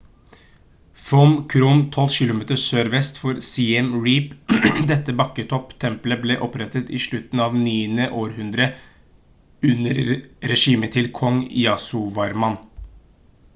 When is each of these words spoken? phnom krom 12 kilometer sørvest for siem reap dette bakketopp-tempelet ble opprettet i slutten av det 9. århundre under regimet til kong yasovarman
phnom 1.07 1.33
krom 1.53 1.81
12 1.97 2.13
kilometer 2.21 2.59
sørvest 2.61 3.19
for 3.23 3.41
siem 3.47 3.91
reap 4.05 4.31
dette 4.93 5.13
bakketopp-tempelet 5.19 6.23
ble 6.23 6.37
opprettet 6.47 6.91
i 6.99 7.01
slutten 7.05 7.43
av 7.45 7.57
det 7.57 7.65
9. 7.65 8.07
århundre 8.23 8.67
under 9.73 10.01
regimet 10.55 10.97
til 10.97 11.11
kong 11.21 11.43
yasovarman 11.67 12.57